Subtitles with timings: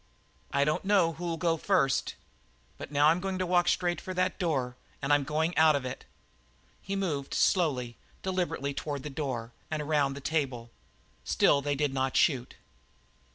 [0.51, 2.15] "I don't know who'll go first.
[2.79, 5.85] But now I'm going to walk straight for that door, and I'm going out of
[5.85, 6.05] it."
[6.81, 10.71] He moved slowly, deliberately toward the door, around the table.
[11.23, 12.55] Still they did not shoot.